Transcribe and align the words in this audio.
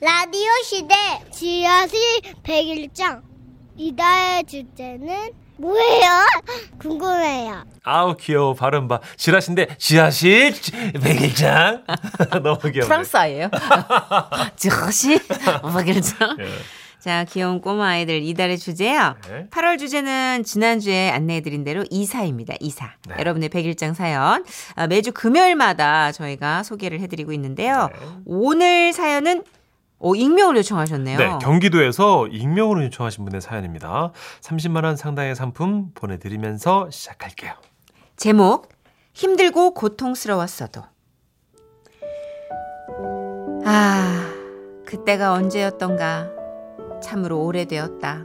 라디오 0.00 0.50
시대 0.64 0.94
지하실 1.32 1.98
101장 2.42 3.22
이다의 3.76 4.44
주제는 4.44 5.32
뭐예요? 5.58 6.26
궁금해요. 6.78 7.64
아우 7.82 8.14
귀여워 8.16 8.52
발음 8.54 8.88
봐. 8.88 9.00
지라신데 9.16 9.76
지하실 9.78 10.54
백일장 11.02 11.84
너무 12.42 12.58
귀여워. 12.70 12.86
프랑스 12.86 13.16
아예요. 13.16 13.48
지하시 14.56 15.18
박일장. 15.62 16.36
예. 16.40 16.46
자, 16.98 17.24
귀여운 17.24 17.60
꼬마 17.60 17.90
아이들 17.90 18.20
이달의 18.22 18.58
주제요. 18.58 19.14
네. 19.30 19.46
8월 19.50 19.78
주제는 19.78 20.42
지난주에 20.44 21.10
안내해드린 21.10 21.62
대로 21.62 21.84
이사입니다. 21.88 22.54
이사. 22.58 22.94
네. 23.08 23.14
여러분의 23.18 23.48
백일장 23.48 23.94
사연. 23.94 24.44
아, 24.74 24.86
매주 24.88 25.12
금요일마다 25.12 26.10
저희가 26.10 26.64
소개를 26.64 26.98
해드리고 27.00 27.32
있는데요. 27.32 27.90
네. 27.92 28.08
오늘 28.26 28.92
사연은 28.92 29.44
오, 29.98 30.14
익명을 30.14 30.56
요청하셨네요. 30.58 31.18
네, 31.18 31.38
경기도에서 31.40 32.26
익명으로 32.28 32.84
요청하신 32.84 33.24
분의 33.24 33.40
사연입니다. 33.40 34.12
30만 34.42 34.84
원 34.84 34.96
상당의 34.96 35.34
상품 35.34 35.90
보내드리면서 35.94 36.90
시작할게요. 36.90 37.54
제목 38.16 38.68
힘들고 39.14 39.72
고통스러웠어도 39.74 40.82
아 43.64 44.32
그때가 44.86 45.32
언제였던가 45.32 46.30
참으로 47.02 47.42
오래되었다 47.44 48.24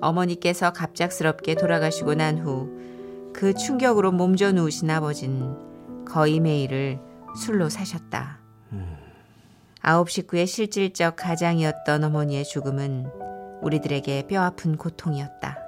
어머니께서 0.00 0.72
갑작스럽게 0.72 1.54
돌아가시고 1.54 2.14
난 2.14 2.38
후 2.38 2.86
그 3.36 3.52
충격으로 3.52 4.12
몸져 4.12 4.50
누우신 4.50 4.88
아버진 4.88 5.54
거의 6.06 6.40
매일을 6.40 6.98
술로 7.36 7.68
사셨다 7.68 8.38
아홉 9.88 10.10
식구의 10.10 10.48
실질적 10.48 11.14
가장이었던 11.14 12.02
어머니의 12.02 12.44
죽음은 12.44 13.06
우리들에게 13.62 14.26
뼈아픈 14.26 14.76
고통이었다 14.76 15.58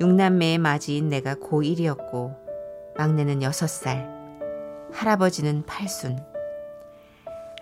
육남매의 0.00 0.58
맞이인 0.58 1.08
내가 1.08 1.36
고1이었고 1.36 2.36
막내는 2.96 3.40
6살, 3.40 4.08
할아버지는 4.92 5.62
8순. 5.66 6.20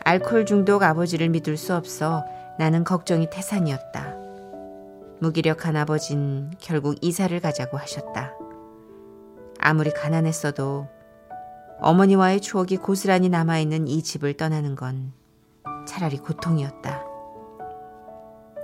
알코올 0.02 0.46
중독 0.46 0.82
아버지를 0.82 1.28
믿을 1.28 1.58
수 1.58 1.74
없어 1.74 2.24
나는 2.58 2.82
걱정이 2.82 3.28
태산이었다. 3.28 4.16
무기력한 5.20 5.76
아버진 5.76 6.52
결국 6.58 6.96
이사를 7.02 7.38
가자고 7.38 7.76
하셨다. 7.76 8.32
아무리 9.58 9.90
가난했어도 9.90 10.88
어머니와의 11.80 12.40
추억이 12.40 12.76
고스란히 12.76 13.28
남아있는 13.28 13.86
이 13.86 14.02
집을 14.02 14.34
떠나는 14.34 14.74
건 14.74 15.12
차라리 15.88 16.18
고통이었다. 16.18 17.02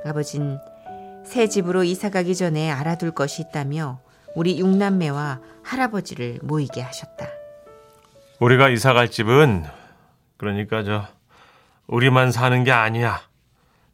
아버진 0.05 0.58
새 1.25 1.48
집으로 1.48 1.83
이사 1.83 2.11
가기 2.11 2.36
전에 2.36 2.70
알아둘 2.70 3.12
것이 3.12 3.42
있다며 3.42 4.00
우리 4.34 4.58
육남매와 4.58 5.41
할아버지를 5.62 6.41
모이게 6.42 6.83
하셨다. 6.83 7.27
우리가 8.41 8.69
이사 8.69 8.92
갈 8.92 9.11
집은 9.11 9.64
그러니까 10.36 10.84
저 10.84 11.06
우리만 11.86 12.31
사는 12.31 12.62
게 12.62 12.72
아니야. 12.72 13.22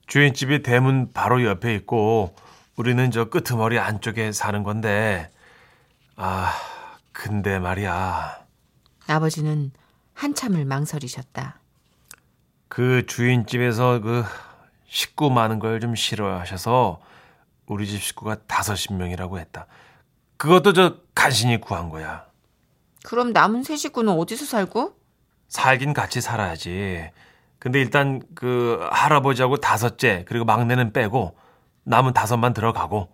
주인집이 0.08 0.62
대문 0.62 1.12
바로 1.12 1.44
옆에 1.44 1.72
있고 1.76 2.34
우리는 2.76 3.10
저 3.12 3.26
끄트머리 3.26 3.78
안쪽에 3.78 4.32
사는 4.32 4.64
건데 4.64 5.30
아 6.16 6.52
근데 7.12 7.60
말이야 7.60 8.38
아버지는 9.06 9.70
한참을 10.14 10.64
망설이셨다. 10.64 11.59
그 12.70 13.04
주인집에서 13.06 14.00
그 14.00 14.24
식구 14.86 15.30
많은 15.30 15.58
걸 15.58 15.80
좀 15.80 15.94
싫어하셔서 15.94 17.00
우리 17.66 17.86
집 17.86 18.02
식구가 18.02 18.36
다섯십 18.46 18.94
명이라고 18.94 19.38
했다. 19.38 19.66
그것도 20.36 20.72
저 20.72 20.96
간신히 21.14 21.60
구한 21.60 21.88
거야. 21.90 22.26
그럼 23.04 23.32
남은 23.32 23.62
세 23.64 23.76
식구는 23.76 24.12
어디서 24.14 24.44
살고? 24.44 24.94
살긴 25.48 25.92
같이 25.94 26.20
살아야지. 26.20 27.10
근데 27.58 27.80
일단 27.80 28.22
그 28.34 28.86
할아버지하고 28.90 29.56
다섯째 29.58 30.24
그리고 30.28 30.44
막내는 30.44 30.92
빼고 30.92 31.36
남은 31.84 32.12
다섯만 32.14 32.52
들어가고 32.54 33.10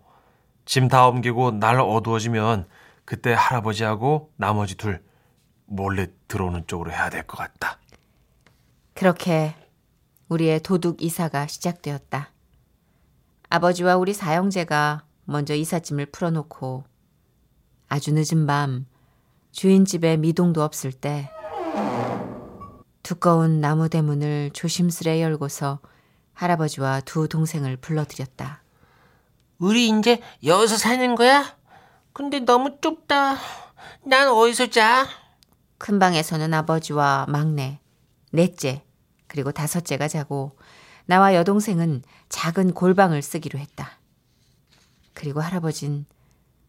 짐 0.67 0.89
다 0.89 1.07
옮기고 1.09 1.53
날 1.53 1.81
어두워지면 1.81 2.69
그때 3.05 3.33
할아버지하고 3.33 4.33
나머지 4.37 4.77
둘 4.77 5.03
몰래 5.67 6.09
들어오는 6.29 6.65
쪽으로 6.67 6.91
해야 6.93 7.09
될 7.11 7.27
것 7.27 7.39
같다. 7.39 7.79
그렇게 8.97 9.55
우리의 10.31 10.61
도둑 10.61 11.03
이사가 11.03 11.47
시작되었다. 11.49 12.31
아버지와 13.51 13.99
우리 13.99 14.15
사형제가 14.15 15.05
먼저 15.27 15.55
이삿짐을 15.55 16.07
풀어놓고 16.07 16.85
아주 17.89 18.15
늦은 18.15 18.47
밤 18.47 18.87
주인집에 19.53 20.17
미동도 20.17 20.63
없을 20.63 20.93
때 20.93 21.31
두꺼운 23.03 23.61
나무 23.61 23.91
대문을 23.91 24.51
조심스레 24.55 25.21
열고서 25.21 25.81
할아버지와 26.33 27.01
두 27.01 27.29
동생을 27.29 27.77
불러들였다. 27.77 28.63
우리 29.59 29.91
이제 29.91 30.23
여기서 30.43 30.79
사는 30.79 31.15
거야? 31.15 31.55
근데 32.15 32.41
너무 32.41 32.81
좁다. 32.81 33.37
난 34.07 34.29
어디서 34.29 34.69
자? 34.71 35.07
큰 35.77 35.99
방에서는 35.99 36.55
아버지와 36.55 37.27
막내, 37.29 37.79
넷째, 38.33 38.86
그리고 39.37 39.53
다섯째가 39.53 40.09
자고 40.09 40.57
나와 41.05 41.35
여동생은 41.35 42.03
작은 42.31 42.73
골방을 42.73 43.21
쓰기로 43.21 43.59
했다. 43.59 43.99
그리고 45.13 45.43
할아버진 45.43 46.07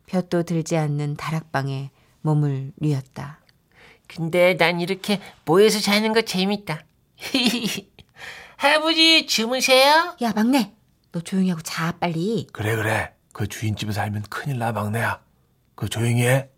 볕도 0.08 0.44
들지 0.44 0.76
않는 0.76 1.16
다락방에 1.16 1.92
몸을 2.24 2.74
뉘었다. 2.76 3.40
근데 4.08 4.58
난 4.58 4.82
이렇게 4.82 5.22
모여서 5.46 5.80
자는 5.80 6.12
거 6.12 6.24
재밌다. 6.24 6.84
할아버지 8.58 9.26
주무세요? 9.28 10.18
야 10.22 10.34
막내, 10.36 10.74
너 11.14 11.22
조용히 11.22 11.50
하고 11.50 11.62
자 11.62 11.94
빨리. 11.94 12.48
그래 12.52 12.76
그래. 12.76 13.14
그 13.32 13.48
주인집에 13.48 13.94
살면 13.94 14.24
큰일 14.30 14.58
나 14.58 14.74
막내야. 14.74 15.22
그 15.76 15.88
조용히 15.88 16.24
해. 16.24 16.50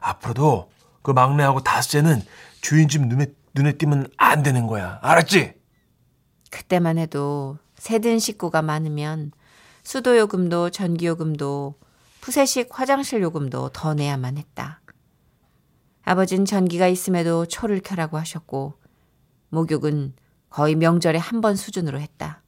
앞으로도 0.00 0.70
그 1.00 1.12
막내하고 1.12 1.62
다섯째는 1.62 2.22
주인집 2.60 3.06
눈에 3.06 3.28
눈에 3.56 3.72
띄면 3.72 4.08
안 4.18 4.42
되는 4.42 4.66
거야. 4.66 4.98
알았지? 5.02 5.54
그때만 6.50 6.98
해도 6.98 7.58
세든 7.76 8.18
식구가 8.18 8.62
많으면 8.62 9.32
수도 9.82 10.16
요금도 10.18 10.70
전기 10.70 11.06
요금도 11.06 11.74
푸세식 12.20 12.68
화장실 12.70 13.22
요금도 13.22 13.70
더 13.70 13.94
내야만 13.94 14.36
했다. 14.36 14.80
아버진 16.04 16.44
전기가 16.44 16.86
있음에도 16.86 17.46
초를 17.46 17.80
켜라고 17.80 18.18
하셨고 18.18 18.74
목욕은 19.48 20.14
거의 20.50 20.74
명절에 20.74 21.18
한 21.18 21.40
번 21.40 21.56
수준으로 21.56 21.98
했다. 22.00 22.42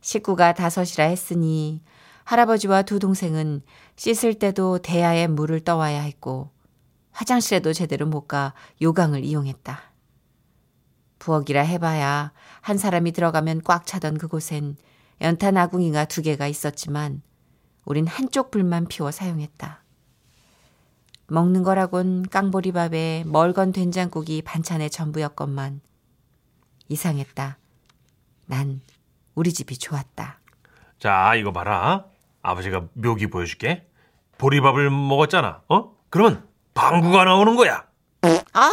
식구가 0.00 0.54
다섯이라 0.54 1.04
했으니 1.04 1.82
할아버지와 2.24 2.82
두 2.82 2.98
동생은 2.98 3.62
씻을 3.96 4.34
때도 4.34 4.78
대야에 4.78 5.26
물을 5.26 5.60
떠와야 5.60 6.00
했고 6.02 6.50
화장실에도 7.14 7.72
제대로 7.72 8.06
못 8.06 8.26
가 8.26 8.52
요강을 8.82 9.24
이용했다. 9.24 9.80
부엌이라 11.18 11.62
해봐야 11.62 12.32
한 12.60 12.76
사람이 12.76 13.12
들어가면 13.12 13.62
꽉 13.64 13.86
차던 13.86 14.18
그곳엔 14.18 14.76
연탄 15.20 15.56
아궁이가 15.56 16.06
두 16.06 16.22
개가 16.22 16.46
있었지만 16.48 17.22
우린 17.84 18.06
한쪽 18.06 18.50
불만 18.50 18.86
피워 18.86 19.10
사용했다. 19.10 19.82
먹는 21.28 21.62
거라곤 21.62 22.24
깡보리밥에 22.28 23.24
멀건 23.26 23.72
된장국이 23.72 24.42
반찬의 24.42 24.90
전부였건만 24.90 25.80
이상했다. 26.88 27.58
난 28.46 28.80
우리 29.34 29.52
집이 29.52 29.78
좋았다. 29.78 30.40
자, 30.98 31.34
이거 31.34 31.52
봐라. 31.52 32.06
아버지가 32.42 32.88
묘기 32.94 33.28
보여줄게. 33.28 33.88
보리밥을 34.38 34.90
먹었잖아. 34.90 35.62
어? 35.68 35.96
그러면 36.10 36.46
방구가 36.74 37.24
나오는 37.24 37.56
거야. 37.56 37.84
아, 38.52 38.70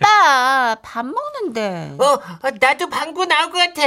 아빠 0.00 0.76
밥 0.82 1.06
먹는데. 1.06 1.96
어, 1.98 2.04
어, 2.04 2.50
나도 2.60 2.88
방구 2.88 3.26
나올 3.26 3.50
것 3.50 3.58
같아. 3.58 3.82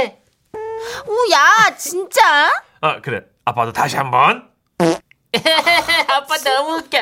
오야 1.06 1.76
진짜? 1.76 2.50
아, 2.80 3.00
그래. 3.00 3.24
아빠도 3.44 3.72
다시 3.72 3.96
한번. 3.96 4.50
아빠 4.78 6.36
너무 6.38 6.78
웃겨. 6.78 6.98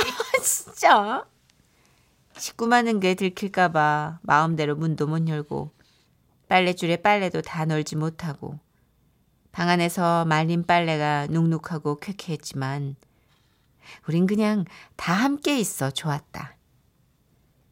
진짜? 0.42 1.24
식구 2.36 2.66
많은 2.68 3.00
게 3.00 3.14
들킬까봐 3.14 4.20
마음대로 4.22 4.76
문도 4.76 5.06
못 5.06 5.28
열고 5.28 5.72
빨래줄에 6.48 6.98
빨래도 6.98 7.42
다 7.42 7.64
널지 7.64 7.96
못하고 7.96 8.58
방 9.50 9.68
안에서 9.68 10.24
말린 10.24 10.64
빨래가 10.64 11.26
눅눅하고 11.28 11.98
쾌쾌했지만 11.98 12.94
우린 14.08 14.26
그냥 14.26 14.64
다 14.96 15.12
함께 15.12 15.58
있어 15.58 15.90
좋았다. 15.90 16.56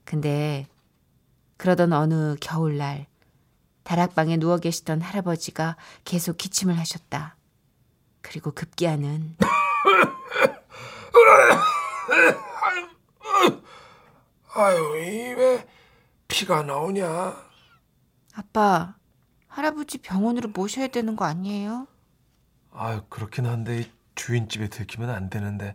근데 0.05 0.67
그러던 1.57 1.93
어느 1.93 2.37
겨울날 2.41 3.07
다락방에 3.83 4.37
누워 4.37 4.59
계시던 4.59 5.01
할아버지가 5.01 5.77
계속 6.05 6.37
기침을 6.37 6.79
하셨다. 6.79 7.37
그리고 8.21 8.51
급기야는 8.51 9.37
아유, 14.55 14.97
이왜 14.97 15.67
피가 16.29 16.63
나오냐? 16.63 17.37
아빠, 18.35 18.95
할아버지 19.49 19.99
병원으로 19.99 20.49
모셔야 20.49 20.89
되는 20.89 21.15
거 21.15 21.25
아니에요? 21.25 21.87
아유, 22.73 23.03
그렇긴 23.09 23.47
한데 23.47 23.91
주인집에 24.15 24.69
들키면 24.69 25.11
안 25.11 25.31
되는데 25.31 25.75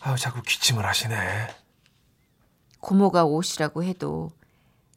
아유, 0.00 0.16
자꾸 0.16 0.42
기침을 0.42 0.86
하시네. 0.86 1.48
고모가 2.80 3.24
오시라고 3.24 3.82
해도 3.82 4.30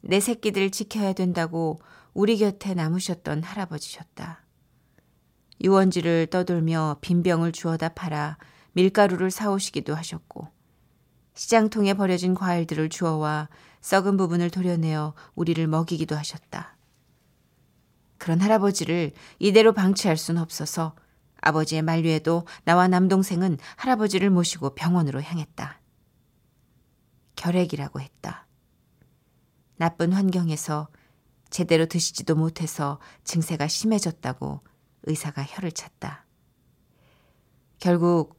내 0.00 0.20
새끼들 0.20 0.70
지켜야 0.70 1.12
된다고 1.12 1.80
우리 2.14 2.38
곁에 2.38 2.74
남으셨던 2.74 3.42
할아버지셨다. 3.42 4.42
유원지를 5.62 6.28
떠돌며 6.28 6.98
빈병을 7.00 7.52
주워다 7.52 7.90
팔아 7.90 8.38
밀가루를 8.72 9.30
사오시기도 9.30 9.94
하셨고 9.94 10.48
시장통에 11.34 11.94
버려진 11.94 12.34
과일들을 12.34 12.88
주워와 12.88 13.48
썩은 13.80 14.16
부분을 14.16 14.50
도려내어 14.50 15.14
우리를 15.34 15.66
먹이기도 15.66 16.16
하셨다. 16.16 16.76
그런 18.18 18.40
할아버지를 18.40 19.12
이대로 19.38 19.72
방치할 19.72 20.16
순 20.16 20.38
없어서 20.38 20.94
아버지의 21.42 21.82
만류에도 21.82 22.46
나와 22.64 22.88
남동생은 22.88 23.58
할아버지를 23.76 24.30
모시고 24.30 24.74
병원으로 24.74 25.20
향했다. 25.20 25.80
결핵이라고 27.36 28.00
했다. 28.00 28.46
나쁜 29.76 30.12
환경에서 30.12 30.88
제대로 31.50 31.84
드시지도 31.86 32.34
못해서 32.34 32.98
증세가 33.24 33.68
심해졌다고 33.68 34.60
의사가 35.02 35.42
혀를 35.42 35.72
찼다. 35.72 36.24
결국 37.78 38.38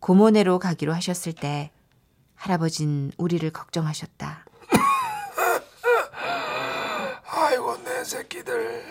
고모네로 0.00 0.58
가기로 0.58 0.92
하셨을 0.94 1.34
때 1.34 1.70
할아버진 2.34 3.12
우리를 3.18 3.48
걱정하셨다. 3.50 4.46
아이고, 7.24 7.76
내 7.84 8.02
새끼들. 8.02 8.82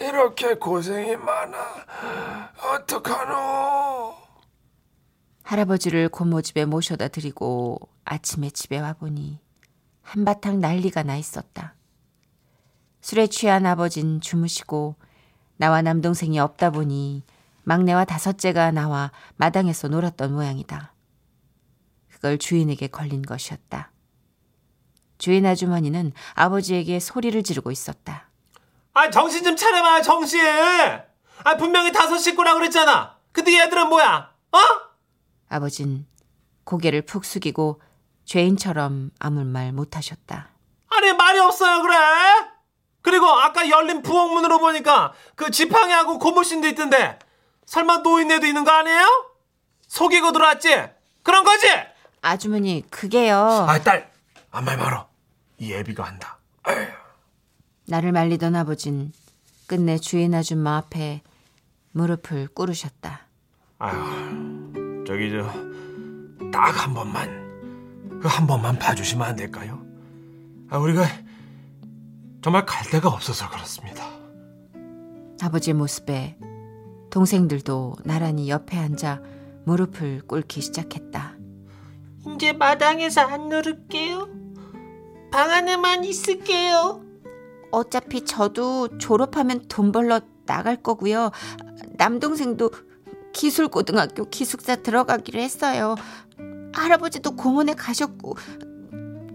이렇게 0.00 0.54
고생이 0.54 1.16
많아. 1.16 1.56
어떡하노? 2.74 4.14
할아버지를 5.44 6.08
고모 6.08 6.42
집에 6.42 6.64
모셔다 6.64 7.08
드리고 7.08 7.78
아침에 8.04 8.50
집에 8.50 8.80
와보니 8.80 9.38
한바탕 10.02 10.60
난리가 10.60 11.02
나 11.02 11.16
있었다. 11.16 11.74
술에 13.00 13.26
취한 13.26 13.66
아버진 13.66 14.20
주무시고 14.20 14.96
나와 15.56 15.82
남동생이 15.82 16.38
없다 16.38 16.70
보니 16.70 17.22
막내와 17.62 18.04
다섯째가 18.04 18.70
나와 18.72 19.12
마당에서 19.36 19.88
놀았던 19.88 20.32
모양이다. 20.32 20.92
그걸 22.08 22.38
주인에게 22.38 22.88
걸린 22.88 23.22
것이었다. 23.22 23.92
주인 25.18 25.46
아주머니는 25.46 26.12
아버지에게 26.34 26.98
소리를 26.98 27.42
지르고 27.42 27.70
있었다. 27.70 28.30
아, 28.94 29.10
정신 29.10 29.42
좀 29.42 29.56
차려봐, 29.56 30.02
정신! 30.02 30.40
아, 30.40 31.56
분명히 31.58 31.92
다섯 31.92 32.16
식구라 32.16 32.54
그랬잖아. 32.54 33.16
근데 33.32 33.58
얘들은 33.58 33.88
뭐야? 33.88 34.30
어? 34.52 34.58
아버진 35.48 36.06
고개를 36.62 37.02
푹 37.02 37.24
숙이고 37.24 37.82
죄인처럼 38.24 39.10
아무 39.18 39.44
말 39.44 39.72
못하셨다. 39.72 40.48
아니, 40.90 41.12
말이 41.12 41.38
없어요, 41.40 41.82
그래? 41.82 41.96
그리고 43.02 43.26
아까 43.26 43.68
열린 43.68 44.00
부엌문으로 44.02 44.58
보니까 44.60 45.12
그 45.34 45.50
지팡이하고 45.50 46.18
고무신도 46.18 46.68
있던데 46.68 47.18
설마 47.66 47.98
노인네도 47.98 48.46
있는 48.46 48.64
거 48.64 48.70
아니에요? 48.70 49.04
속이고 49.88 50.32
들어왔지? 50.32 50.84
그런 51.22 51.44
거지? 51.44 51.66
아주머니 52.22 52.84
그게요. 52.90 53.36
아, 53.68 53.78
딸! 53.82 54.10
아무 54.52 54.66
말 54.66 54.78
말어. 54.78 55.08
이 55.58 55.72
애비가 55.74 56.04
한다. 56.04 56.38
아휴. 56.62 57.03
나를 57.86 58.12
말리던 58.12 58.54
아버진 58.56 59.12
끝내 59.66 59.98
주인 59.98 60.34
아줌마 60.34 60.76
앞에 60.78 61.22
무릎을 61.92 62.48
꿇으셨다. 62.48 63.20
아휴, 63.78 65.04
저기 65.06 65.30
저 65.30 65.50
딱 66.52 66.70
한 66.70 66.94
번만 66.94 67.28
그 68.20 68.28
한 68.28 68.46
번만 68.46 68.78
봐주시면 68.78 69.26
안 69.26 69.36
될까요? 69.36 69.84
아, 70.70 70.78
우리가 70.78 71.04
정말 72.42 72.64
갈 72.64 72.88
데가 72.90 73.08
없어서 73.08 73.48
그렇습니다. 73.50 74.04
아버지의 75.42 75.74
모습에 75.74 76.38
동생들도 77.10 77.96
나란히 78.04 78.48
옆에 78.48 78.78
앉아 78.78 79.20
무릎을 79.64 80.22
꿇기 80.26 80.60
시작했다. 80.60 81.34
이제 82.34 82.52
마당에서 82.52 83.20
안 83.22 83.48
누를게요. 83.48 84.28
방 85.30 85.50
안에만 85.50 86.04
있을게요. 86.04 87.03
어차피 87.74 88.24
저도 88.24 88.98
졸업하면 88.98 89.66
돈 89.68 89.92
벌러 89.92 90.20
나갈 90.46 90.82
거고요. 90.82 91.30
남동생도 91.96 92.70
기술고등학교 93.32 94.28
기숙사 94.30 94.76
들어가기로 94.76 95.40
했어요. 95.40 95.96
할아버지도 96.72 97.36
공원에 97.36 97.74
가셨고 97.74 98.36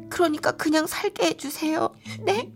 그러니까 0.10 0.54
그냥 0.54 0.88
살게 0.88 1.28
해주세요. 1.28 1.94
네? 2.26 2.52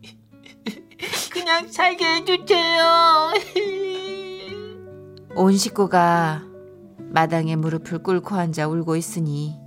그냥 1.32 1.70
살게 1.70 2.16
해주세요. 2.16 3.34
온 5.36 5.58
식구가 5.58 6.44
마당에 6.98 7.56
무릎을 7.56 8.04
꿇고 8.04 8.36
앉아 8.36 8.68
울고 8.68 8.96
있으니 8.96 9.60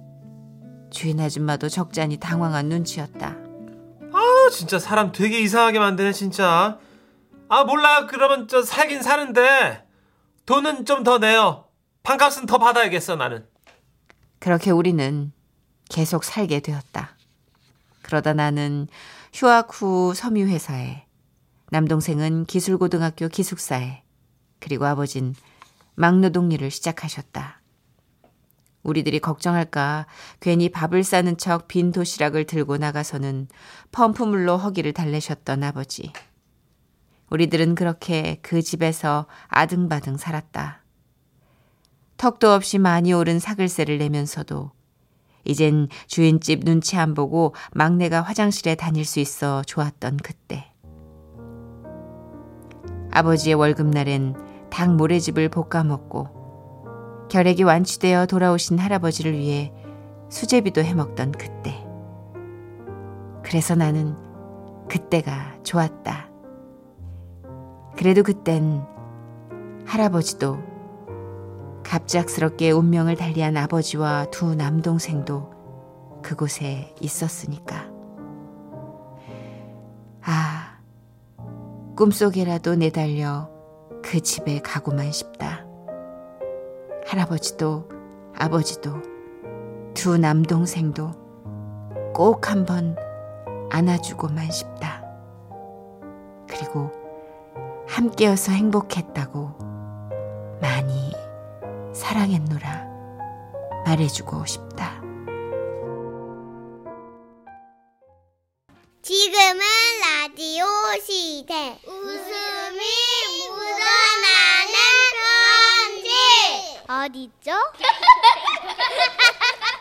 주인 0.91 1.21
아줌마도 1.21 1.69
적잖이 1.69 2.17
당황한 2.17 2.69
눈치였다. 2.69 3.46
아, 4.47 4.51
진짜 4.51 4.79
사람 4.79 5.13
되게 5.13 5.41
이상하게 5.41 5.79
만드네, 5.79 6.13
진짜. 6.13 6.79
아, 7.49 7.65
몰라. 7.65 8.07
그러면 8.07 8.49
저 8.49 8.63
살긴 8.63 9.03
사는데 9.03 9.85
돈은 10.47 10.85
좀 10.85 11.03
더 11.05 11.19
내요. 11.19 11.65
반값은 12.03 12.47
더 12.47 12.59
받아야겠어, 12.59 13.17
나는. 13.17 13.47
그렇게 14.39 14.71
우리는 14.71 15.33
계속 15.89 16.25
살게 16.25 16.61
되었다. 16.61 17.17
그러다 18.03 18.33
나는 18.35 18.87
휴학 19.33 19.69
후 19.73 20.15
섬유회사에, 20.15 21.05
남동생은 21.71 22.45
기술고등학교 22.47 23.29
기숙사에, 23.29 24.03
그리고 24.61 24.87
아버진 24.87 25.35
막노동 25.97 26.53
일을 26.53 26.71
시작하셨다. 26.71 27.61
우리들이 28.87 29.19
걱정할까 29.19 30.07
괜히 30.41 30.69
밥을 30.69 31.03
싸는 31.03 31.37
척 31.37 31.69
빈 31.69 31.91
도시락을 31.91 32.45
들고 32.45 32.77
나가서는 32.77 33.49
펌프물로 33.93 34.57
허기를 34.57 34.93
달래셨던 34.93 35.65
아버지. 35.65 36.13
우리들은 37.31 37.75
그렇게 37.75 38.39
그 38.43 38.63
집에서 38.63 39.27
아등바등 39.49 40.17
살았다. 40.17 40.83
턱도 42.17 42.51
없이 42.53 42.79
많이 42.79 43.13
오른 43.13 43.41
사글세를 43.41 43.99
내면서도 43.99 44.71
이젠 45.45 45.89
주인집 46.07 46.65
눈치 46.65 46.97
안 46.97 47.15
보고 47.15 47.55
막내가 47.73 48.23
화장실에 48.23 48.77
다닐 48.77 49.05
수 49.05 49.21
있어 49.21 49.63
좋았던 49.65 50.19
그때. 50.19 50.73
아버지의 53.11 53.55
월급날엔 53.55 54.69
닭 54.71 54.95
모래집을 54.95 55.49
볶아 55.49 55.85
먹고 55.85 56.36
결핵이 57.29 57.63
완치되어 57.63 58.27
돌아오신 58.27 58.79
할아버지를 58.79 59.37
위해 59.37 59.73
수제비도 60.29 60.83
해 60.83 60.95
먹던 60.95 61.33
그때. 61.33 61.85
그래서 63.43 63.75
나는 63.75 64.17
그때가 64.89 65.57
좋았다. 65.63 66.31
그래도 67.97 68.23
그땐 68.23 68.83
할아버지도 69.85 70.59
갑작스럽게 71.85 72.73
운명을 72.73 73.17
달리한 73.17 73.57
아버지와 73.57 74.27
두 74.31 74.55
남동생도 74.55 76.21
그곳에 76.23 76.95
있었으니까. 77.01 77.89
아, 80.23 80.79
꿈속에라도 81.97 82.75
내달려 82.75 83.49
그 84.03 84.21
집에 84.21 84.59
가고만 84.59 85.13
싶다. 85.13 85.66
할아버지도 87.07 87.89
아버지도 88.37 89.01
두 89.95 90.19
남동생도 90.19 91.13
꼭 92.13 92.51
한번 92.51 92.97
안아주고만 93.71 94.51
싶다. 94.51 95.05
그리고 96.49 96.91
함께여서 97.87 98.53
행복했다고 98.53 100.59
많이 100.61 101.13
사랑했노라 101.93 102.87
말해주고 103.87 104.45
싶다. 104.45 104.96
어디죠? 117.07 117.53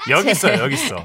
여기 0.10 0.32
있어요, 0.32 0.62
여기 0.62 0.76
있어. 0.76 0.96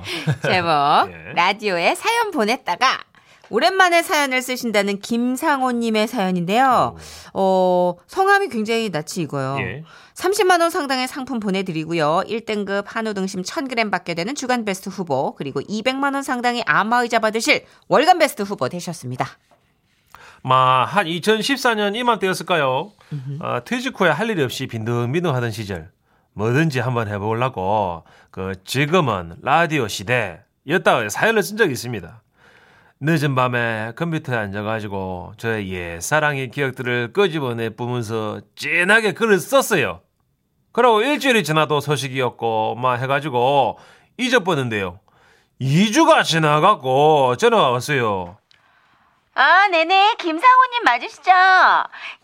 제목 0.43 0.69
예. 1.11 1.33
라디오에 1.35 1.95
사연 1.95 2.31
보냈다가 2.31 3.05
오랜만에 3.49 4.03
사연을 4.03 4.43
쓰신다는 4.43 5.00
김상호님의 5.00 6.07
사연인데요. 6.07 6.97
어, 7.35 7.95
성함이 8.07 8.49
굉장히 8.49 8.91
낯이 8.91 9.23
익어요. 9.23 9.57
예. 9.61 9.85
30만 10.15 10.61
원 10.61 10.71
상당의 10.71 11.09
상품 11.09 11.41
보내드리고요. 11.41 12.23
1등급 12.29 12.85
한우 12.87 13.15
등심 13.15 13.43
1000g 13.43 13.91
받게 13.91 14.15
되는 14.15 14.35
주간 14.35 14.65
베스트 14.65 14.89
후보 14.89 15.35
그리고 15.35 15.61
200만 15.62 16.15
원 16.15 16.23
상당의 16.23 16.62
아마의자 16.67 17.19
받으실 17.19 17.65
월간 17.89 18.19
베스트 18.19 18.43
후보 18.43 18.69
되셨습니다. 18.69 19.27
마, 20.43 20.85
한 20.85 21.07
2014년 21.07 21.97
이맘때였을까요? 21.97 22.93
어, 23.41 23.61
퇴직 23.65 23.99
후에 24.00 24.11
할 24.11 24.31
일이 24.31 24.43
없이 24.43 24.67
빈둥빈둥 24.67 25.35
하던 25.35 25.50
시절. 25.50 25.91
뭐든지 26.40 26.80
한번 26.80 27.06
해보려고, 27.06 28.04
그, 28.30 28.54
지금은 28.64 29.37
라디오 29.42 29.87
시대였다가 29.88 31.11
사연을 31.11 31.42
쓴 31.42 31.59
적이 31.59 31.73
있습니다. 31.73 32.23
늦은 33.00 33.35
밤에 33.35 33.92
컴퓨터에 33.94 34.37
앉아가지고 34.37 35.35
저의 35.37 35.70
옛사랑의 35.70 36.50
기억들을 36.50 37.12
끄집어내 37.12 37.70
뿜으면서 37.70 38.40
진하게 38.56 39.12
글을 39.12 39.38
썼어요. 39.38 40.00
그러고 40.73 41.02
일주일이 41.02 41.44
지나도 41.44 41.80
소식이 41.80 42.18
없고, 42.23 42.76
막 42.76 42.97
해가지고 42.97 43.78
잊어버렸는데요. 44.16 44.99
2주가 45.61 46.25
지나갖고 46.25 47.37
전화가 47.37 47.68
왔어요. 47.68 48.38
아, 49.42 49.68
네네. 49.68 50.16
김상호님 50.18 50.82
맞으시죠? 50.85 51.32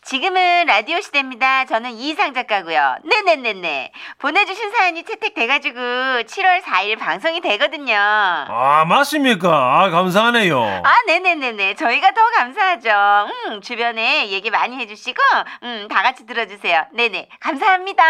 지금은 0.03 0.67
라디오 0.67 1.01
시대입니다. 1.01 1.65
저는 1.65 1.93
이상 1.93 2.35
작가고요. 2.35 2.97
네네네네. 3.05 3.91
보내주신 4.19 4.71
사연이 4.71 5.03
채택돼가지고 5.03 5.81
7월 5.81 6.61
4일 6.61 6.99
방송이 6.99 7.41
되거든요. 7.41 7.95
아, 7.97 8.85
맞습니까? 8.87 9.49
아, 9.49 9.89
감사하네요. 9.89 10.63
아, 10.63 10.95
네네네네. 11.07 11.77
저희가 11.77 12.11
더 12.13 12.21
감사하죠. 12.37 13.31
음, 13.49 13.63
주변에 13.63 14.29
얘기 14.29 14.51
많이 14.51 14.77
해주시고, 14.77 15.19
음, 15.63 15.89
다 15.89 16.03
같이 16.03 16.27
들어주세요. 16.27 16.85
네네. 16.93 17.31
감사합니다. 17.41 18.05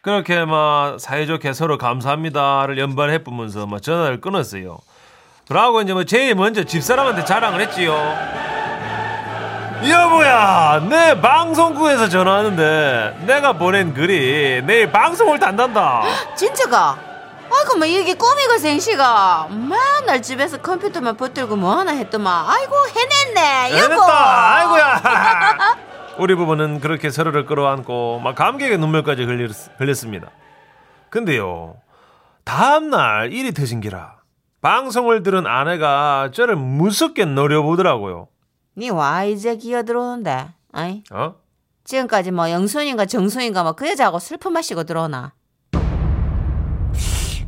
그렇게 0.00 0.42
막 0.46 0.98
사이좋게 0.98 1.52
서로 1.52 1.76
감사합니다를 1.76 2.78
연발해 2.78 3.22
보면서 3.24 3.66
막 3.66 3.82
전화를 3.82 4.22
끊었어요. 4.22 4.78
그러고 5.48 5.80
이제 5.80 5.92
뭐 5.92 6.04
제일 6.04 6.34
먼저 6.34 6.64
집사람한테 6.64 7.24
자랑을 7.24 7.60
했지요. 7.60 7.92
여보야, 9.88 10.80
내 10.88 11.20
방송국에서 11.20 12.08
전화하는데 12.08 13.24
내가 13.26 13.52
보낸 13.52 13.94
글이 13.94 14.62
내일 14.64 14.90
방송을 14.90 15.38
단단다. 15.38 16.02
진짜가? 16.34 16.98
아이고, 17.48 17.76
뭐, 17.76 17.86
이게 17.86 18.14
꿈이고 18.14 18.58
생시가. 18.58 19.48
맨날 19.50 20.20
집에서 20.20 20.56
컴퓨터만 20.60 21.16
붙들고 21.16 21.54
뭐 21.54 21.76
하나 21.76 21.92
했더만. 21.92 22.46
아이고, 22.48 22.74
해냈네, 22.88 23.78
여보. 23.78 23.84
해냈다. 23.94 24.54
아이고야. 24.56 25.76
우리 26.18 26.34
부부는 26.34 26.80
그렇게 26.80 27.10
서로를 27.10 27.46
끌어안고 27.46 28.18
막 28.24 28.34
감격의 28.34 28.78
눈물까지 28.78 29.22
흘렸, 29.22 29.52
흘렸습니다. 29.78 30.28
근데요, 31.10 31.76
다음날 32.44 33.32
일이 33.32 33.52
터진 33.54 33.80
기라 33.80 34.15
방송을 34.66 35.22
들은 35.22 35.46
아내가 35.46 36.30
저를 36.34 36.56
무섭게 36.56 37.24
노려보더라고요. 37.24 38.26
니와 38.76 39.22
이제 39.26 39.54
기어 39.56 39.84
들어오는데. 39.84 40.48
아이, 40.72 41.04
어? 41.12 41.36
지금까지 41.84 42.32
뭐 42.32 42.50
영순인가 42.50 43.06
정순인가 43.06 43.62
뭐그 43.62 43.88
여자하고 43.88 44.18
슬픔 44.18 44.54
마시고 44.54 44.82
들어오나. 44.82 45.34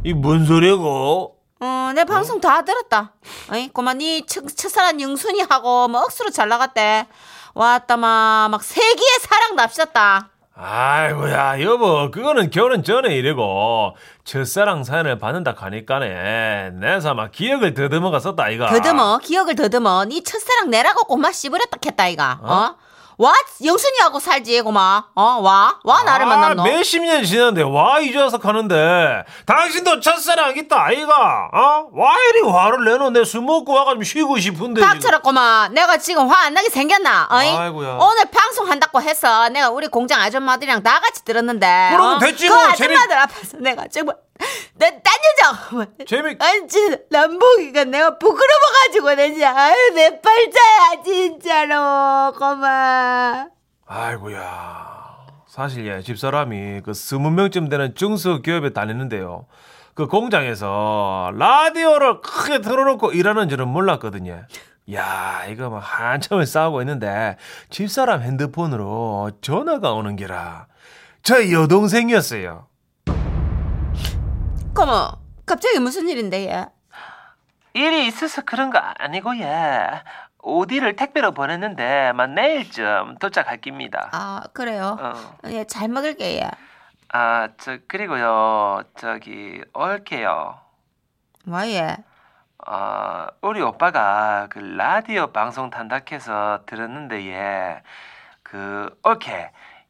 이 0.05 0.15
뭔 0.15 0.47
소리고? 0.47 1.35
어, 1.61 1.91
내 1.93 2.05
방송 2.05 2.41
다 2.41 2.63
들었다. 2.63 3.15
아이, 3.49 3.69
고마 3.69 3.95
니 3.95 4.25
첫, 4.25 4.47
첫사랑 4.47 5.01
영순이하고 5.01 5.89
뭐 5.89 6.03
억수로 6.03 6.31
잘 6.31 6.49
나갔대. 6.49 7.09
왔다 7.53 7.97
마, 7.97 8.47
막 8.49 8.63
세기의 8.63 9.19
사랑 9.23 9.57
납셨다. 9.57 10.31
아이고야 10.61 11.63
여보 11.63 12.11
그거는 12.11 12.51
결혼 12.51 12.83
전에 12.83 13.15
이래고 13.15 13.95
첫사랑 14.25 14.83
사연을 14.83 15.17
받는다 15.19 15.55
하니까네 15.57 16.71
내사 16.75 17.15
막 17.15 17.31
기억을 17.31 17.75
더듬어가 17.75 18.19
썼다 18.19 18.49
이가 18.51 18.67
더듬어, 18.69 19.19
기억을 19.19 19.55
더듬어. 19.55 20.05
니 20.07 20.25
첫사랑 20.25 20.71
내라고 20.71 21.05
꼬마 21.05 21.31
씹으랬다 21.31 21.79
했다, 21.87 22.09
이가. 22.09 22.41
어? 22.43 22.75
와, 23.19 23.35
영순이하고 23.65 24.21
살지, 24.21 24.61
고마. 24.61 25.03
어, 25.17 25.23
와. 25.43 25.79
와, 25.83 26.03
나를 26.05 26.25
만났노. 26.27 26.63
아, 26.63 26.65
몇십 26.65 27.03
년 27.03 27.25
지났는데 27.25 27.63
와 27.63 27.99
이제 27.99 28.17
와서 28.17 28.39
가는데 28.39 29.25
당신도 29.45 29.99
첫사랑 30.01 30.57
있다 30.57 30.81
아이가 30.85 31.49
어? 31.53 31.89
와 31.93 32.15
이리 32.31 32.49
화를 32.49 32.85
내노 32.85 33.11
내술 33.11 33.41
먹고 33.43 33.73
와가지고 33.73 34.05
쉬고 34.05 34.39
싶은데 34.39 34.81
닥쳐라, 34.81 35.19
꼬마. 35.19 35.69
내가 35.69 35.97
지금 35.99 36.29
화 36.29 36.39
안 36.39 36.55
나게 36.55 36.69
생겼나? 36.71 37.27
어이? 37.33 37.49
아이고야. 37.49 37.99
오늘 38.01 38.25
방송 38.31 38.71
한다고 38.71 39.03
해서 39.03 39.49
내가 39.49 39.71
우리 39.71 39.89
공장 39.89 40.21
아줌마들이랑 40.21 40.85
다 40.85 41.01
같이 41.01 41.25
들었는데. 41.25 41.89
그러면 41.91 42.15
어? 42.15 42.19
됐지 42.21 42.47
그 42.49 42.55
뭐, 42.55 42.63
아줌마들 42.65 43.19
앞에서 43.19 43.57
내가 43.59 43.87
정말. 43.89 44.15
내, 44.75 44.91
딴 44.91 45.15
여자. 45.29 46.05
재밌 46.07 46.41
아니, 46.43 46.67
진짜, 46.69 46.99
남보기가 47.11 47.85
내가 47.85 48.19
부끄러워가지고, 48.19 49.15
내 49.15 49.33
진짜, 49.33 49.57
아유, 49.57 49.75
내 49.95 50.21
팔자야, 50.21 51.03
진짜로, 51.05 52.33
고마. 52.39 53.47
아이고야. 53.87 54.99
사실 55.47 55.87
예 55.87 56.03
집사람이 56.03 56.83
그 56.85 56.95
스무 56.95 57.31
명쯤 57.31 57.69
되는 57.69 57.95
중소기업에 57.95 58.73
다니는데요. 58.73 59.47
그 59.95 60.07
공장에서 60.07 61.33
라디오를 61.35 62.21
크게 62.21 62.61
틀어놓고 62.61 63.11
일하는 63.13 63.49
줄은 63.49 63.67
몰랐거든요. 63.67 64.45
야 64.95 65.45
이거 65.49 65.69
막 65.71 65.79
한참을 65.79 66.47
싸우고 66.47 66.83
있는데 66.83 67.37
집사람 67.71 68.23
핸드폰으로 68.23 69.33
전화가 69.41 69.93
오는 69.95 70.15
게라. 70.15 70.69
저 71.25 71.51
여동생이었어요 71.51 72.69
고마. 74.79 75.11
갑자기 75.45 75.81
무슨 75.81 76.09
일인데, 76.09 76.49
얘? 76.49 76.67
일이 77.75 78.07
있어서 78.07 78.43
그런 78.43 78.71
거 78.71 78.79
아니고 78.79 79.37
예. 79.39 79.89
오디를 80.41 80.95
택배로 80.95 81.33
보냈는데 81.33 82.13
만 82.13 82.37
내일쯤 82.37 83.17
도착할 83.19 83.61
깁니다. 83.61 84.09
아, 84.13 84.45
그래요? 84.53 84.97
어. 85.01 85.37
예, 85.47 85.65
잘 85.65 85.89
먹을게, 85.89 86.37
얘. 86.37 86.51
아, 87.13 87.49
저 87.59 87.79
그리고요. 87.89 88.85
저기 88.97 89.65
올게요. 89.75 90.61
와, 91.49 91.69
얘. 91.69 91.97
어, 92.65 93.27
우리 93.43 93.61
오빠가 93.61 94.47
그 94.49 94.61
라디오 94.61 95.33
방송 95.33 95.71
탄다해서 95.71 96.61
들었는데 96.67 97.27
예. 97.33 97.83
그 98.45 98.97
오케이. 99.03 99.47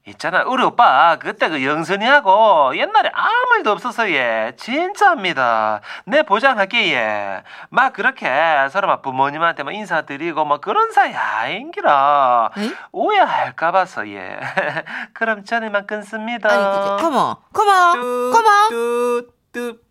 있잖아. 0.09 0.45
우리 0.45 0.63
오빠 0.63 1.17
그때 1.17 1.49
그 1.49 1.65
영선이하고 1.65 2.77
옛날에 2.77 3.11
아무 3.13 3.57
일도 3.59 3.73
없었어 3.73 4.11
예. 4.11 4.53
진짜입니다. 4.57 5.81
내 6.05 6.23
보장할게 6.23 6.93
예. 6.95 7.43
막 7.71 7.93
그렇게 7.93 8.29
서로 8.71 8.89
막 8.89 9.03
부모님한테 9.03 9.63
막 9.63 9.75
인사드리고 9.75 10.45
막 10.45 10.61
그런 10.61 10.93
사이 10.93 11.15
아닌기라. 11.15 12.51
에이? 12.57 12.75
오해할까 12.93 13.73
봐서 13.73 14.09
예. 14.09 14.39
그럼 15.15 15.45
전에만 15.45 15.87
끊습니다. 15.87 16.49
아니. 16.51 17.03
고마. 17.03 17.37
고마. 17.53 18.69
뚜뚜 18.71 19.89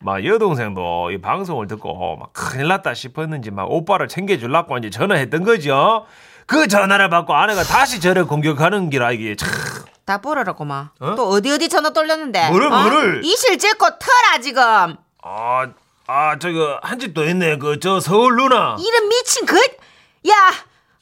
막 0.00 0.24
여동생도 0.24 1.10
이 1.10 1.20
방송을 1.20 1.66
듣고 1.66 2.16
막 2.16 2.32
큰일 2.32 2.68
났다 2.68 2.94
싶었는지 2.94 3.50
막 3.50 3.70
오빠를 3.70 4.06
챙겨주려고 4.08 4.78
이제 4.78 4.90
전화했던 4.90 5.42
거죠. 5.44 6.06
그 6.48 6.66
전화를 6.66 7.10
받고 7.10 7.34
아내가 7.34 7.62
다시 7.62 8.00
저를 8.00 8.26
공격하는 8.26 8.88
기라 8.88 9.12
이게 9.12 9.36
참다 9.36 10.18
뿌려라, 10.22 10.54
고마. 10.54 10.90
어? 10.98 11.14
또 11.14 11.28
어디 11.28 11.52
어디 11.52 11.68
전화 11.68 11.90
돌렸는데? 11.90 12.48
뭐를, 12.48 12.72
어? 12.72 12.80
뭐를? 12.80 13.20
이실 13.22 13.58
찍고 13.58 13.86
털아, 13.98 14.40
지금. 14.42 14.96
아, 15.22 15.66
아, 16.06 16.38
저거, 16.38 16.80
한집더 16.82 17.24
있네. 17.26 17.58
그, 17.58 17.78
저, 17.80 18.00
서울 18.00 18.36
누나. 18.36 18.76
이런 18.80 19.08
미친 19.10 19.44
그, 19.44 19.56
야, 19.58 20.34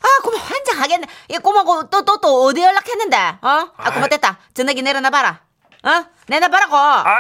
아, 0.03 0.23
고마 0.25 0.37
환장하겠네. 0.37 1.07
야, 1.35 1.39
고마, 1.39 1.63
또, 1.91 2.05
또, 2.05 2.21
또, 2.21 2.45
어디 2.47 2.61
연락했는데? 2.63 3.17
어? 3.41 3.71
아, 3.77 3.91
고마. 3.93 4.09
됐다. 4.09 4.39
전화기 4.53 4.83
내려놔봐라. 4.83 5.41
어? 5.85 6.05
내놔봐라고. 6.27 6.77
아, 6.77 7.15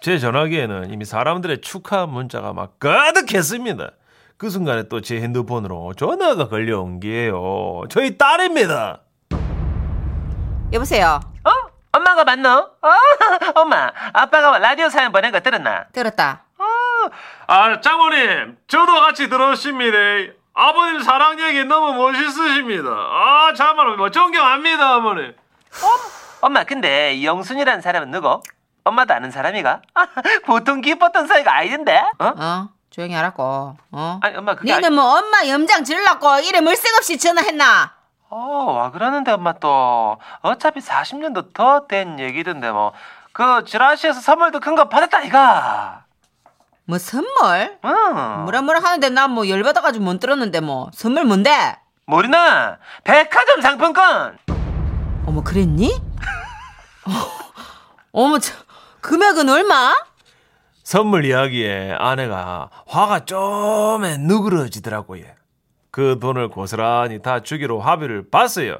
제 0.00 0.18
전화기에는 0.18 0.92
이미 0.92 1.04
사람들의 1.04 1.60
축하 1.60 2.06
문자가 2.06 2.52
막 2.52 2.80
가득했습니다. 2.80 3.90
그 4.38 4.50
순간에 4.50 4.84
또 4.88 5.00
제 5.00 5.20
핸드폰으로 5.20 5.94
전화가 5.94 6.48
걸려온 6.48 7.00
게요. 7.00 7.82
저희 7.90 8.16
딸입니다. 8.16 9.00
여보세요. 10.72 11.20
어? 11.44 11.50
엄마가 11.92 12.24
맞노? 12.24 12.48
어? 12.48 12.90
엄마, 13.60 13.90
아빠가 14.12 14.58
라디오 14.58 14.88
사연 14.88 15.10
보낸 15.10 15.32
거 15.32 15.40
들었나? 15.40 15.86
들었다. 15.92 16.44
아, 17.46 17.80
장모님, 17.80 18.58
저도 18.68 18.92
같이 19.00 19.28
들었습니다. 19.28 19.96
아버님 20.54 21.00
사랑 21.02 21.40
얘기 21.40 21.64
너무 21.64 21.94
멋있으십니다. 21.94 22.90
아, 22.90 23.52
정말 23.56 23.96
뭐 23.96 24.10
존경합니다, 24.10 24.96
어머니. 24.96 25.32
엄마 26.42 26.64
근데 26.64 27.24
영순이라는 27.24 27.80
사람은 27.80 28.10
누구? 28.10 28.40
엄마도 28.84 29.14
아는 29.14 29.30
사람이가? 29.30 29.80
아, 29.94 30.06
보통 30.46 30.80
기뻤던 30.82 31.26
사이가 31.26 31.56
아니던데? 31.56 31.96
어? 32.18 32.24
어? 32.36 32.68
조용히 32.98 33.14
하라고. 33.14 33.76
어? 33.92 34.18
아니 34.22 34.36
엄마 34.36 34.56
그게 34.56 34.74
니는 34.74 34.92
뭐 34.92 35.04
엄마 35.18 35.46
염장 35.46 35.84
질렀고 35.84 36.40
이래 36.40 36.60
물색없이 36.60 37.16
전화했나? 37.16 37.92
어, 38.28 38.36
와 38.76 38.90
그러는데 38.90 39.30
엄마 39.30 39.52
또 39.52 40.18
어차피 40.42 40.80
40년도 40.80 41.54
더 41.54 41.86
된 41.86 42.18
얘기던데 42.18 42.70
뭐 42.72 42.92
그 43.32 43.62
지라시에서 43.64 44.20
선물도 44.20 44.58
큰 44.58 44.74
거 44.74 44.88
받았다 44.88 45.20
이가. 45.22 46.06
뭐 46.86 46.98
선물? 46.98 47.78
응. 47.84 48.42
뭐라 48.42 48.62
뭐라 48.62 48.80
하는데 48.80 49.08
난뭐 49.10 49.48
열받아가지고 49.48 50.04
못 50.04 50.18
들었는데 50.18 50.58
뭐 50.58 50.90
선물 50.92 51.24
뭔데? 51.24 51.76
모르나? 52.06 52.78
백화점 53.04 53.60
상품권. 53.60 54.38
어머 55.24 55.44
그랬니? 55.44 56.02
어, 57.06 57.10
어머 58.10 58.40
저, 58.40 58.54
금액은 59.02 59.48
얼마? 59.48 59.94
선물 60.88 61.26
이야기에 61.26 61.96
아내가 61.98 62.70
화가 62.86 63.26
좀에 63.26 64.16
누그러지더라고요. 64.20 65.22
그 65.90 66.16
돈을 66.18 66.48
고스란히 66.48 67.20
다 67.20 67.40
주기로 67.42 67.78
합의를 67.82 68.30
봤어요. 68.30 68.78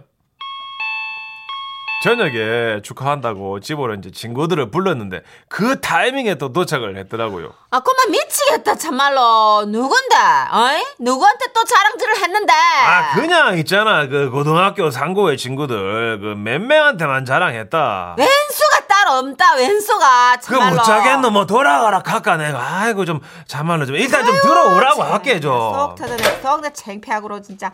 저녁에 2.04 2.80
축하한다고 2.82 3.60
집으로 3.60 3.92
이제 3.96 4.10
친구들을 4.10 4.70
불렀는데 4.70 5.20
그 5.48 5.80
타이밍에 5.82 6.36
또 6.36 6.50
도착을 6.54 6.96
했더라고요. 6.96 7.52
아 7.72 7.80
그만 7.80 8.10
미치겠다 8.12 8.76
참말로 8.76 9.66
누군데? 9.66 10.16
어이? 10.50 10.82
누구한테 11.00 11.46
또 11.52 11.62
자랑질을 11.64 12.16
했는데? 12.22 12.52
아 12.54 13.14
그냥 13.16 13.58
있잖아 13.58 14.06
그 14.06 14.30
고등학교 14.30 14.90
상고의 14.90 15.36
친구들 15.36 16.20
그 16.20 16.34
몇 16.36 16.58
명한테만 16.62 17.26
자랑했다. 17.26 18.14
왼수가 18.16 18.77
없다 19.10 19.54
왼수가 19.56 20.36
그 20.36 20.42
참말로 20.42 20.76
못 20.76 20.82
자겠노 20.84 21.30
뭐 21.30 21.46
돌아가라 21.46 22.02
카까 22.02 22.36
내가 22.36 22.60
아이고 22.80 23.04
좀 23.04 23.20
참말로 23.46 23.86
좀 23.86 23.96
일단 23.96 24.24
좀 24.24 24.34
들어오라고 24.40 25.02
할게 25.02 25.34
속 25.34 25.40
좀. 25.42 25.94
터져네 25.96 26.40
속내 26.42 26.72
창피하고로 26.72 27.40
진짜 27.42 27.70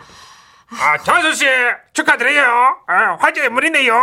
아, 0.71 0.99
장수 0.99 1.35
씨 1.35 1.47
축하드려요. 1.93 2.77
아, 2.89 3.17
화제의 3.21 3.49
물이네요. 3.51 3.95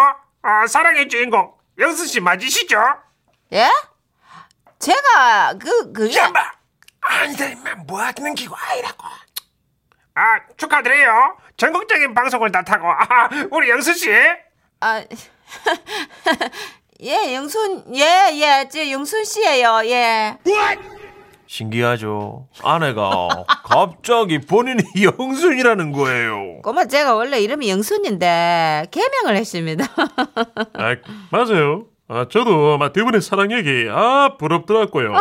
아, 0.43 0.67
사랑의 0.67 1.09
주인공 1.09 1.53
영수 1.79 2.05
씨 2.05 2.19
맞으시죠? 2.19 2.79
예? 3.53 3.69
제가 4.79 5.53
그 5.59 5.91
그게 5.91 6.17
야, 6.17 6.29
마 6.29 6.39
아니다 7.01 7.45
임마 7.45 7.75
뭐 7.87 8.01
하는 8.01 8.33
기고 8.35 8.55
아니라고. 8.55 9.03
아, 10.15 10.39
축하드려요. 10.57 11.37
전국적인 11.57 12.13
방송을 12.13 12.51
다 12.51 12.61
타고 12.63 12.87
아, 12.91 13.29
우리 13.51 13.69
영수 13.69 13.93
씨. 13.93 14.09
아, 14.79 15.03
예, 17.03 17.33
영순, 17.35 17.83
예, 17.95 18.29
예, 18.33 18.67
저 18.71 18.89
영순 18.89 19.23
씨예요, 19.25 19.81
예. 19.85 20.37
신기하죠. 21.47 22.47
아내가 22.63 23.27
갑자기 23.65 24.39
본인이 24.39 24.83
영순이라는 25.19 25.91
거예요. 25.91 26.61
꼬마 26.61 26.85
제가 26.85 27.15
원래 27.15 27.39
이름이 27.41 27.69
영순인데 27.69 28.85
개명을 28.91 29.35
했습니다. 29.35 29.85
아, 30.73 30.95
맞아요. 31.31 31.85
아, 32.07 32.25
저도 32.29 32.77
막 32.77 32.93
두 32.93 33.03
분의 33.03 33.21
사랑 33.21 33.51
얘기 33.51 33.87
아 33.89 34.35
부럽더라고요. 34.37 35.13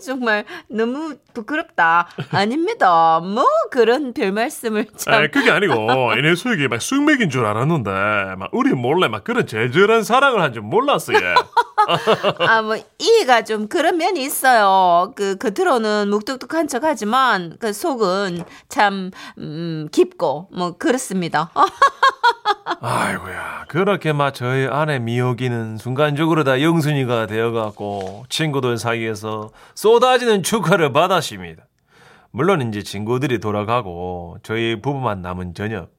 정말 0.00 0.44
너무 0.68 1.14
부끄럽다. 1.34 2.08
아닙니다. 2.32 3.20
뭐 3.20 3.44
그런 3.70 4.12
별 4.12 4.32
말씀을 4.32 4.86
참. 4.96 5.14
아, 5.14 5.26
그게 5.28 5.50
아니고 5.50 6.16
얘네 6.16 6.34
수익이 6.34 6.68
막 6.68 6.80
숙맥인 6.82 7.30
줄 7.30 7.44
알았는데 7.46 7.90
막 8.38 8.48
우리 8.52 8.72
몰래 8.72 9.08
막 9.08 9.22
그런 9.24 9.46
절절한 9.46 10.02
사랑을 10.02 10.40
한 10.40 10.52
줄 10.52 10.62
몰랐어요. 10.62 11.16
아, 12.48 12.62
뭐, 12.62 12.76
이가 12.98 13.44
좀 13.44 13.68
그런 13.68 13.96
면이 13.96 14.22
있어요. 14.22 15.12
그, 15.16 15.36
겉으로는 15.36 16.08
묵뚝뚝한 16.10 16.68
척 16.68 16.84
하지만, 16.84 17.56
그 17.60 17.72
속은 17.72 18.44
참, 18.68 19.10
음, 19.38 19.88
깊고, 19.92 20.48
뭐, 20.52 20.76
그렇습니다. 20.76 21.50
아이고야 22.80 23.64
그렇게 23.68 24.12
막 24.12 24.32
저희 24.32 24.66
아내 24.66 24.98
미역이는 24.98 25.76
순간적으로 25.76 26.44
다 26.44 26.62
영순이가 26.62 27.26
되어갖고 27.26 28.24
친구들 28.28 28.78
사이에서 28.78 29.50
쏟아지는 29.74 30.42
축하를 30.42 30.92
받았습니다. 30.92 31.64
물론 32.30 32.62
이제 32.68 32.82
친구들이 32.82 33.40
돌아가고 33.40 34.38
저희 34.42 34.80
부부만 34.80 35.20
남은 35.20 35.54
저녁. 35.54 35.90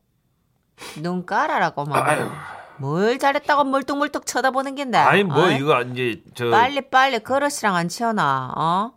눈 1.02 1.26
깔아라고, 1.26 1.86
막. 1.86 2.61
뭘 2.82 3.20
잘했다고 3.20 3.64
멀뚱멀뚱 3.66 4.24
쳐다보는 4.26 4.76
겐데. 4.76 4.98
아니 4.98 5.24
뭐 5.24 5.46
어이? 5.46 5.58
이거 5.58 5.82
이제 5.84 6.24
저 6.34 6.50
빨리 6.50 6.82
빨리 6.90 7.20
그릇이랑 7.20 7.76
안 7.76 7.88
치워놔. 7.88 8.54
어? 8.58 8.94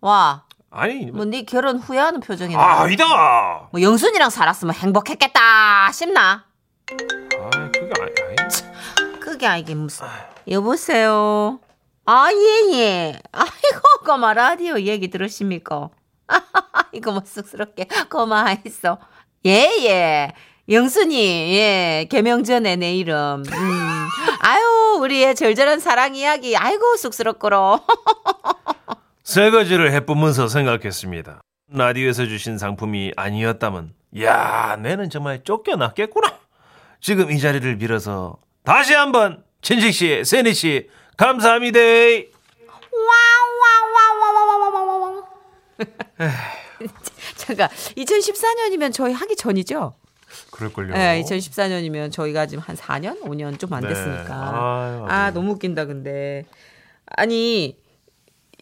와, 0.00 0.44
아니 0.70 1.10
뭐 1.10 1.26
네 1.26 1.42
결혼 1.44 1.76
후회하는 1.78 2.20
표정이네. 2.20 2.58
아, 2.60 2.80
아니다. 2.82 3.68
뭐 3.70 3.80
영순이랑 3.82 4.30
살았으면 4.30 4.74
행복했겠다 4.74 5.92
싶나? 5.92 6.44
아 6.90 7.50
그게 7.70 7.90
아니, 8.00 8.12
아니. 8.40 9.20
그게 9.20 9.46
아니게 9.46 9.74
무슨. 9.74 10.06
여보세요. 10.50 11.60
아 12.06 12.28
예예. 12.32 13.18
아이고 13.30 13.80
고마 14.06 14.32
라디오 14.32 14.80
얘기 14.80 15.08
들으십니까? 15.08 15.90
이거 16.92 17.12
뭐 17.12 17.22
쑥스럽게 17.24 17.86
고마 18.10 18.56
있어. 18.64 18.98
예예. 19.44 20.32
영순이 20.68 21.56
예 21.56 22.06
개명 22.10 22.44
전에 22.44 22.76
내 22.76 22.94
이름. 22.94 23.42
음. 23.46 24.08
아유 24.40 24.96
우리의 25.00 25.34
절절한 25.34 25.80
사랑 25.80 26.14
이야기. 26.14 26.56
아이고 26.56 26.96
쑥스럽고로. 26.96 27.80
설거지를 29.24 29.92
해보면서 29.92 30.48
생각했습니다. 30.48 31.40
라디오에서 31.74 32.26
주신 32.26 32.58
상품이 32.58 33.12
아니었다면, 33.16 33.94
야, 34.20 34.76
내는 34.78 35.08
정말 35.08 35.42
쫓겨났겠구나. 35.42 36.38
지금 37.00 37.30
이 37.30 37.40
자리를 37.40 37.78
빌어서 37.78 38.36
다시 38.62 38.92
한번 38.94 39.42
진식 39.62 39.94
씨, 39.94 40.22
세니 40.24 40.52
씨, 40.54 40.88
감사합니다. 41.16 41.78
잠깐 47.36 47.68
2014년이면 47.96 48.92
저희 48.92 49.12
하기 49.12 49.36
전이죠? 49.36 49.94
그럴걸요. 50.50 50.94
네, 50.94 51.22
2014년이면 51.22 52.12
저희가 52.12 52.46
지금 52.46 52.62
한 52.66 52.76
4년, 52.76 53.20
5년 53.22 53.58
좀안 53.58 53.82
네. 53.82 53.88
됐으니까. 53.88 54.34
아유, 54.34 55.06
아. 55.08 55.30
너무 55.32 55.52
웃긴다 55.52 55.84
근데. 55.86 56.44
아니 57.06 57.76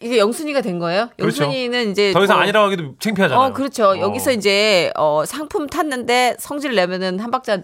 이게 0.01 0.17
영순이가 0.17 0.61
된 0.61 0.79
거예요? 0.79 1.09
그렇죠. 1.17 1.43
영순이는 1.43 1.91
이제 1.91 2.11
더 2.11 2.23
이상 2.23 2.37
뭐- 2.37 2.43
아니라고 2.43 2.65
하기도 2.67 2.95
창피하잖아요. 2.99 3.47
어, 3.49 3.53
그렇죠. 3.53 3.89
어. 3.89 3.99
여기서 3.99 4.31
이제 4.31 4.91
어, 4.95 5.23
상품 5.25 5.67
탔는데 5.67 6.37
성질 6.39 6.73
내면은 6.75 7.19
한 7.19 7.29
박자 7.29 7.63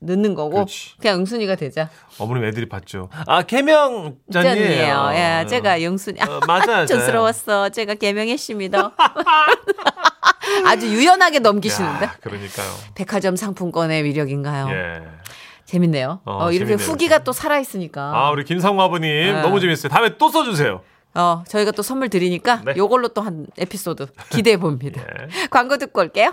넣는 0.00 0.34
거고 0.34 0.50
그렇지. 0.50 0.96
그냥 1.00 1.18
영순이가 1.18 1.56
되자. 1.56 1.90
어머님 2.18 2.44
애들이 2.44 2.68
봤죠. 2.68 3.08
아, 3.26 3.42
개명 3.42 4.16
전이에요. 4.32 5.10
예, 5.12 5.46
제가 5.48 5.82
영순이. 5.82 6.20
어, 6.20 6.40
맞아요. 6.46 6.86
촌스러웠어. 6.86 7.70
제가 7.70 7.94
개명했습니다. 7.94 8.92
아주 10.66 10.86
유연하게 10.88 11.40
넘기시는데. 11.40 12.04
야, 12.06 12.14
그러니까요. 12.20 12.68
백화점 12.94 13.36
상품권의 13.36 14.04
위력인가요? 14.04 14.68
예. 14.70 15.02
재밌네요. 15.64 16.20
어, 16.24 16.44
어, 16.46 16.52
이렇게 16.52 16.70
재밌네요, 16.76 16.86
후기가. 16.92 17.18
또 17.24 17.32
살아 17.32 17.58
있으니까. 17.58 18.12
아, 18.14 18.30
우리 18.30 18.44
김상무 18.44 18.80
아버님 18.80 19.10
네. 19.10 19.42
너무 19.42 19.60
재밌어요. 19.60 19.90
다음에 19.90 20.16
또 20.16 20.30
써주세요. 20.30 20.80
어, 21.14 21.42
저희가 21.48 21.72
또 21.72 21.82
선물 21.82 22.08
드리니까 22.08 22.62
네. 22.64 22.74
요걸로 22.76 23.08
또 23.08 23.22
한 23.22 23.46
에피소드 23.58 24.06
기대해 24.30 24.56
봅니다. 24.56 25.02
예. 25.02 25.46
광고 25.50 25.76
듣고 25.76 26.00
올게요. 26.00 26.32